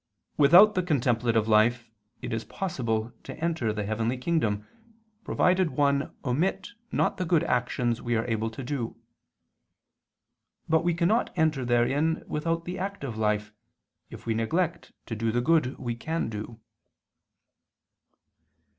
"Without 0.35 0.73
the 0.73 0.81
contemplative 0.81 1.47
life 1.47 1.87
it 2.23 2.33
is 2.33 2.43
possible 2.43 3.13
to 3.21 3.37
enter 3.37 3.71
the 3.71 3.83
heavenly 3.85 4.17
kingdom, 4.17 4.65
provided 5.23 5.69
one 5.69 6.11
omit 6.25 6.69
not 6.91 7.17
the 7.17 7.23
good 7.23 7.43
actions 7.43 8.01
we 8.01 8.15
are 8.15 8.25
able 8.25 8.49
to 8.49 8.63
do; 8.63 8.95
but 10.67 10.83
we 10.83 10.95
cannot 10.95 11.29
enter 11.35 11.63
therein 11.63 12.23
without 12.25 12.65
the 12.65 12.79
active 12.79 13.15
life, 13.15 13.53
if 14.09 14.25
we 14.25 14.33
neglect 14.33 14.91
to 15.05 15.15
do 15.15 15.31
the 15.31 15.39
good 15.39 15.77
we 15.77 15.93
can 15.95 16.29
do." 16.29 16.59